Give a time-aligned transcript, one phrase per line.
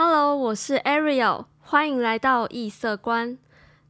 [0.00, 3.36] Hello，我是 Ariel，欢迎来到异色观。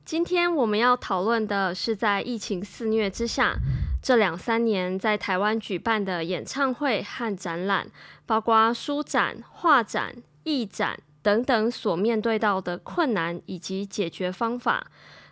[0.06, 3.58] 今天我们要讨论的是在疫情肆虐之下，
[4.02, 7.88] 这两三年在台湾举办的演唱会和展览，
[8.24, 14.86] 包括书展、画展、艺展等等所面对到的困难以及解决方法，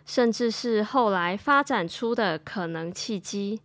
[0.05, 3.59] 甚至是后来发展出的可能契机。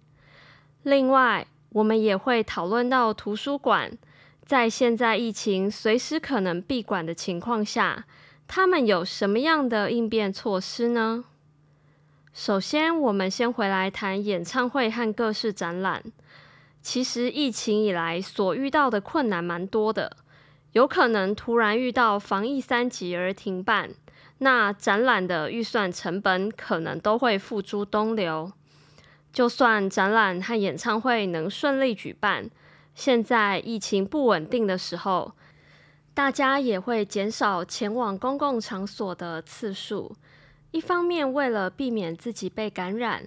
[0.82, 3.98] 另外，我们也会讨论到图书馆。
[4.44, 8.04] 在现在疫情随时可能闭馆的情况下，
[8.46, 11.24] 他们有什么样的应变措施呢？
[12.34, 16.02] 首先，我们先回来谈演唱会和各式展览。
[16.82, 20.16] 其实疫情以来所遇到的困难蛮多的，
[20.72, 23.90] 有可能突然遇到防疫三级而停办，
[24.38, 28.52] 那展览的预算成本可能都会付诸东流。
[29.32, 32.50] 就算展览和演唱会能顺利举办。
[32.94, 35.32] 现在疫情不稳定的时候，
[36.14, 40.14] 大家也会减少前往公共场所的次数。
[40.70, 43.26] 一方面为了避免自己被感染，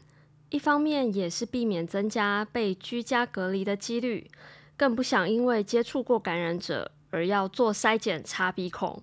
[0.49, 4.30] 一方面也是避免增加被居家隔离的几率，
[4.77, 9.02] 更不想因为接触过感染者而要做筛检查鼻孔。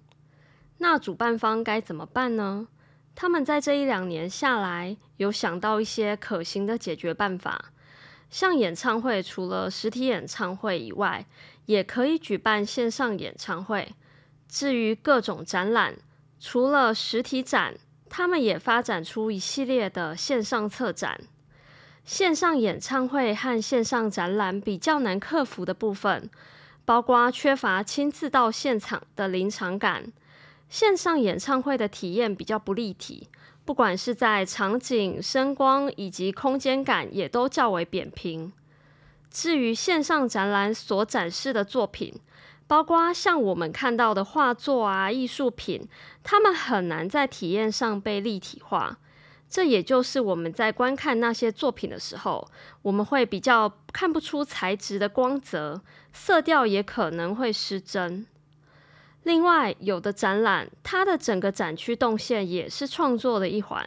[0.78, 2.68] 那主办方该怎么办呢？
[3.14, 7.72] 他们在这一两年下来，有想到一些可行的解决办法。
[8.32, 11.26] 像演唱会，除了实体演唱会以外，
[11.66, 13.94] 也可以举办线上演唱会。
[14.48, 15.96] 至于各种展览，
[16.40, 17.74] 除了实体展，
[18.08, 21.20] 他们也发展出一系列的线上策展。
[22.06, 26.30] 线上演唱会和线上展览比较难克服的部分，
[26.86, 30.10] 包括缺乏亲自到现场的临场感，
[30.72, 33.28] 线上演唱会的体验比较不立体。
[33.62, 38.50] 不管是在场景、声光以及空间感，也都较为扁平。
[39.30, 42.14] 至于线上展览所展示的作品，
[42.66, 45.86] 包括像我们看到的画作啊、艺术品，
[46.22, 48.96] 它们很难在体验上被立体化。
[49.50, 52.48] 这也就是我们在观看那些作品的时候，
[52.80, 55.82] 我们会比较看不出材质的光泽，
[56.14, 58.26] 色调也可能会失真。
[59.24, 63.86] 另外，有的展览，它的整个展区动线也是创作的一环。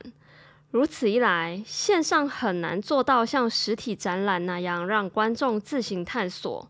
[0.72, 6.70] 如此一来，线上很难做到像实体展览那样让观众自行探索、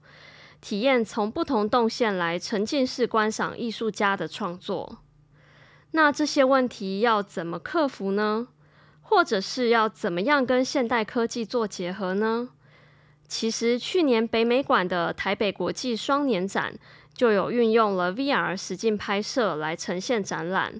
[0.61, 4.99] 体验从不同动线来沉浸式观赏艺术家的创作。
[5.91, 8.47] 那这些问题要怎么克服呢？
[9.01, 12.49] 或者是要怎么样跟现代科技做结合呢？
[13.27, 16.73] 其实，去年北美馆的台北国际双年展。
[17.15, 20.79] 就有运用了 VR 实境拍摄来呈现展览。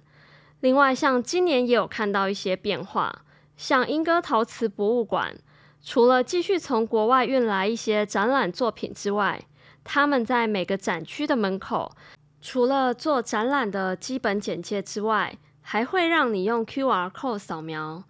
[0.60, 3.24] 另外，像今年也有看到一些变化，
[3.56, 5.36] 像英歌陶瓷博物馆，
[5.82, 9.42] 除了继续从国外运来一些展览作品之外，
[9.84, 11.96] 他们在每个展区的门口，
[12.42, 18.04] 除了做展览的基本简介之外，还会让你用 QR code 扫描。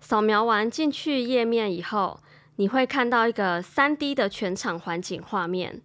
[0.00, 2.20] 扫描完进去页面以后，
[2.56, 5.80] 你会看到一个 3D 的全场环境画面。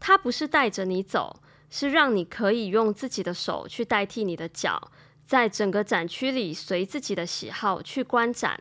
[0.00, 4.90] 它不是带着你走，是让你可以用自己的手去代替你的脚，
[5.26, 8.60] 在整个展区里随自己的喜好去观展。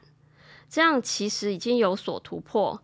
[0.70, 2.82] 这样其实已经有所突破。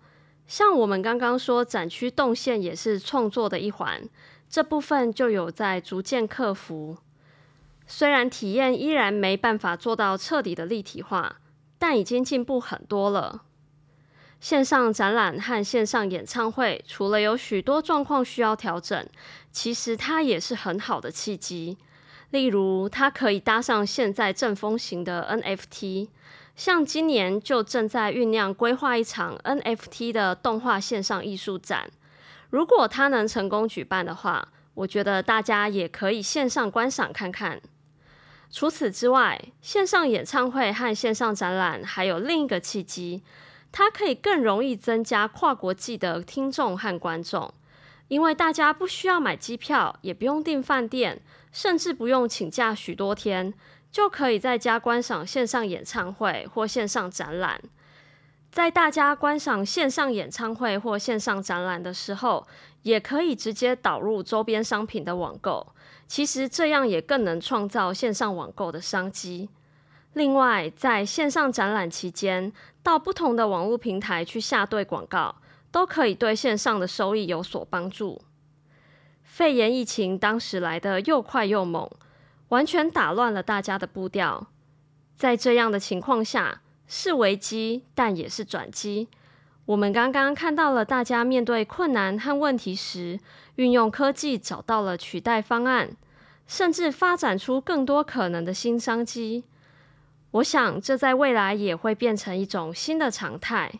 [0.47, 4.07] 像我们刚刚说，展区动线也是创作的一环，
[4.49, 6.97] 这部分就有在逐渐克服。
[7.87, 11.41] 虽然体验依然没办法做到彻底的立体化，
[11.77, 13.43] 但已经进步很多了。
[14.43, 19.07] 线上展览和线上演唱会，除了有许多状况需要调整，
[19.53, 21.77] 其实它也是很好的契机。
[22.31, 26.09] 例如，它可以搭上现在正风行的 NFT，
[26.57, 31.89] 像今年就正在酝酿规划一场 NFT 的动画线上艺术展。
[32.49, 37.61] 如果它能成功举办的话，我觉得大家也可以线上观赏看看。
[38.51, 43.23] 除此之外，线上演唱会和线上展览还有另一个契机。
[43.73, 47.51] 它可以更容易增加跨国际的听众和观众，
[48.07, 51.19] 因为大家不需要买机票，也不用订饭店，
[51.51, 53.51] 甚至不用请假许多天，
[53.91, 57.59] 就可以在家观赏线上演唱会或线上展览。
[58.51, 62.45] 在大家观赏线上演唱会或线上展览的时候，
[62.83, 65.73] 也可以直接导入周边商品的网购。
[66.05, 69.49] 其实这样也更能创造线上网购的商机。
[70.13, 75.35] 另外，在线上展览期间，到不同的网络平台去下对广告，
[75.71, 78.21] 都可以对线上的收益有所帮助。
[79.23, 81.89] 肺炎疫情当时来的又快又猛，
[82.49, 84.47] 完全打乱了大家的步调。
[85.15, 89.07] 在这样的情况下，是危机，但也是转机。
[89.65, 93.19] 我们刚刚看到了大家面对困难和问题时，
[93.55, 95.95] 运用科技找到了取代方案。
[96.45, 99.45] 甚至发展出更多可能的新商机。
[100.33, 103.71] 我想，这在未来也会变成一种新的常态。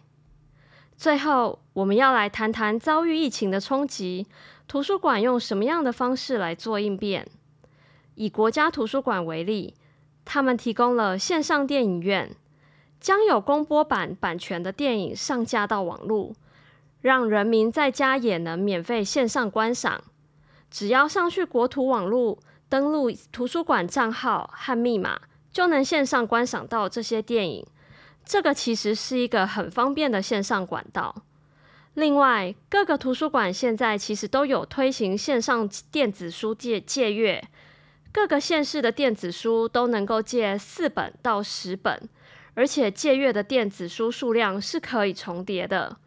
[0.96, 4.28] 最后，我们要来谈谈遭遇疫情的冲击，
[4.68, 7.28] 图书馆用什么样的方式来做应变？
[8.14, 9.74] 以国家图书馆为例，
[10.24, 12.36] 他们提供了线上电影院，
[13.00, 16.34] 将有公播版版权的电影上架到网络，
[17.02, 20.04] 让人民在家也能免费线上观赏。
[20.70, 22.38] 只要上去国图网络，
[22.70, 25.20] 登录图书馆账号和密码，
[25.54, 27.66] 就能线上观赏到这些电影。
[28.26, 31.24] 这个其实是一个很方便的线上管道。
[31.94, 37.48] 另外，各个图书馆现在其实都有推行线上电子书借借阅，
[38.12, 42.10] 各个县市的电子书都能够借四本到十本，
[42.56, 45.98] 而且借阅的电子书数量是可以重叠的。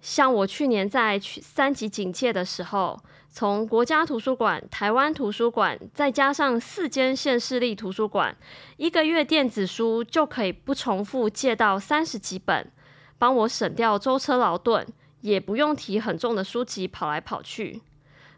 [0.00, 2.98] 像我去年在去三级警戒的时候，
[3.28, 8.34] 从国家图书馆、台湾图书馆，再加上四间县市立图书馆，
[8.78, 12.72] 一个月电子书就可以不重复借到三十几本，
[13.18, 14.86] 帮我省掉舟车劳顿，
[15.20, 17.82] 也不用提很重的书籍跑来跑去。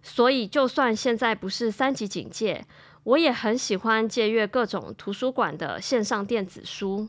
[0.03, 2.67] 所以，就算现在不是三级警戒，
[3.05, 7.09] 我也很喜欢借阅各种图书馆的线上电子书，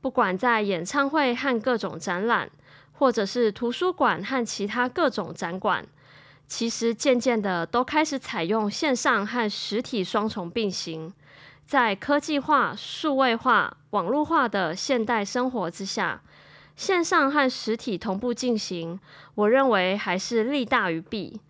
[0.00, 2.50] 不管在演唱会和各种展览。
[2.98, 5.86] 或者是图书馆和其他各种展馆，
[6.48, 11.12] 其实渐渐的都开始采用线上和实体双重并行。
[11.64, 16.22] 在科技化、数位化、网络化的现代生活之下，
[16.74, 18.98] 线上和实体同步进行，
[19.36, 21.40] 我认为还是利大于弊，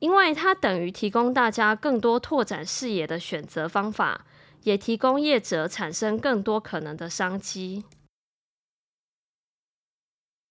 [0.00, 4.26] 因为它等于提供大家更多拓展视野的选择方法，
[4.64, 7.84] 也提供业者产生更多可能的商机。